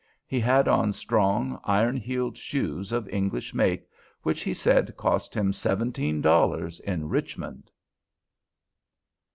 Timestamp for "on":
0.67-0.93